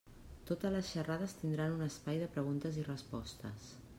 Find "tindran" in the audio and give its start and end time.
1.41-1.77